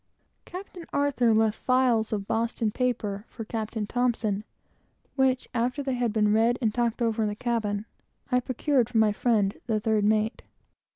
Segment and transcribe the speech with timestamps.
[0.45, 4.43] Captain Arthur left files of Boston papers for Captain T,
[5.15, 7.85] which, after they had been read and talked over in the cabin,
[8.31, 10.41] I procured from my friend the third mate.